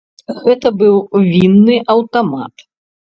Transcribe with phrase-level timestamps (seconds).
[0.43, 0.95] Гэта быў
[1.25, 2.65] вінны аўтамат.